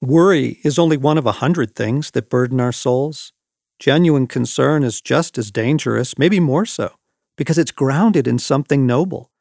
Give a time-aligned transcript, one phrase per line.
[0.00, 3.32] Worry is only one of a hundred things that burden our souls.
[3.80, 6.92] Genuine concern is just as dangerous, maybe more so,
[7.36, 9.32] because it's grounded in something noble.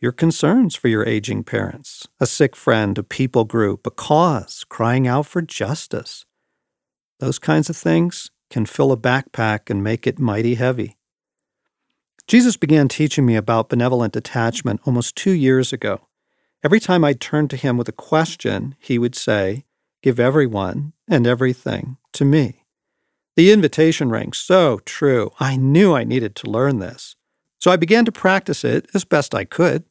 [0.00, 5.06] Your concerns for your aging parents, a sick friend, a people group, a cause crying
[5.06, 6.24] out for justice.
[7.20, 10.98] Those kinds of things can fill a backpack and make it mighty heavy.
[12.26, 16.08] Jesus began teaching me about benevolent detachment almost two years ago.
[16.64, 19.64] Every time I turned to him with a question, he would say,
[20.02, 22.64] Give everyone and everything to me.
[23.36, 25.30] The invitation rang so true.
[25.40, 27.16] I knew I needed to learn this.
[27.58, 29.84] So I began to practice it as best I could.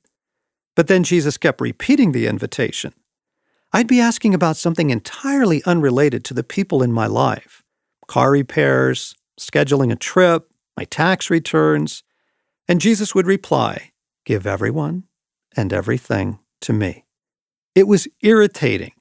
[0.76, 2.94] But then Jesus kept repeating the invitation.
[3.74, 7.64] I'd be asking about something entirely unrelated to the people in my life
[8.08, 12.04] car repairs, scheduling a trip, my tax returns.
[12.68, 13.92] And Jesus would reply,
[14.26, 15.04] Give everyone
[15.56, 17.06] and everything to me.
[17.74, 18.92] It was irritating.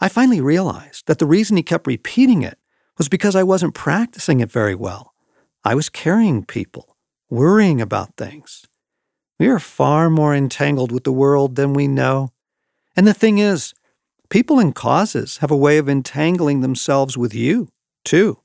[0.00, 2.58] I finally realized that the reason he kept repeating it
[2.96, 5.14] was because I wasn't practicing it very well.
[5.62, 6.96] I was carrying people,
[7.28, 8.66] worrying about things.
[9.38, 12.32] We are far more entangled with the world than we know.
[12.96, 13.74] And the thing is,
[14.30, 17.68] people and causes have a way of entangling themselves with you,
[18.04, 18.40] too.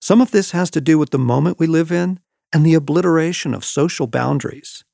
[0.00, 2.20] Some of this has to do with the moment we live in
[2.54, 4.84] and the obliteration of social boundaries.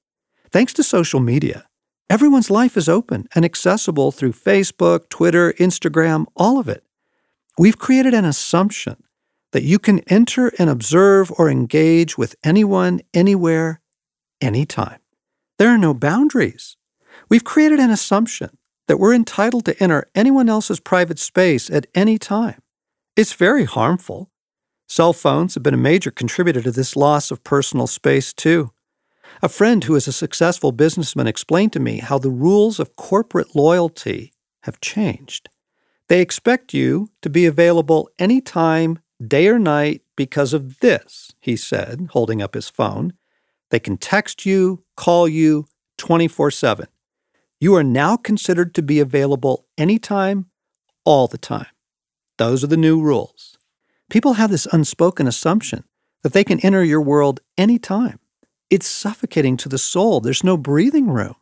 [0.51, 1.67] Thanks to social media,
[2.09, 6.85] everyone's life is open and accessible through Facebook, Twitter, Instagram, all of it.
[7.59, 9.03] We've created an assumption
[9.53, 13.81] that you can enter and observe or engage with anyone, anywhere,
[14.41, 14.99] anytime.
[15.59, 16.77] There are no boundaries.
[17.31, 22.19] We've created an assumption that we're entitled to enter anyone else's private space at any
[22.19, 22.61] time.
[23.17, 24.31] It's very harmful.
[24.89, 28.73] Cell phones have been a major contributor to this loss of personal space, too.
[29.43, 33.55] A friend who is a successful businessman explained to me how the rules of corporate
[33.55, 35.51] loyalty have changed.
[36.09, 42.09] They expect you to be available anytime, day or night, because of this, he said,
[42.13, 43.13] holding up his phone.
[43.71, 45.67] They can text you, call you
[45.99, 46.87] 24 7.
[47.61, 50.47] You are now considered to be available anytime,
[51.05, 51.67] all the time.
[52.39, 53.59] Those are the new rules.
[54.09, 55.85] People have this unspoken assumption
[56.23, 58.19] that they can enter your world anytime.
[58.69, 60.21] It's suffocating to the soul.
[60.21, 61.37] There's no breathing room.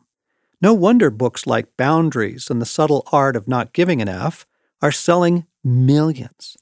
[0.61, 4.45] No wonder books like Boundaries and The Subtle Art of Not Giving F
[4.81, 6.55] are selling millions.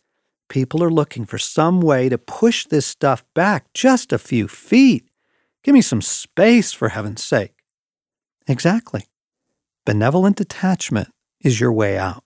[0.50, 5.10] People are looking for some way to push this stuff back just a few feet.
[5.64, 7.56] Give me some space, for heaven's sake.
[8.48, 9.06] Exactly.
[9.86, 11.10] Benevolent detachment
[11.42, 12.23] is your way out.